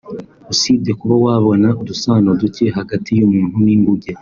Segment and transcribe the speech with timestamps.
[0.53, 4.11] usibye kuba wabona udusano duke hagati y’umuntu n’inguge